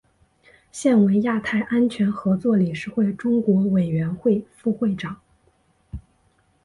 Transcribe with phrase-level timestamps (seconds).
[0.71, 5.21] 现为亚太安全合作理事会中国委员会副会长。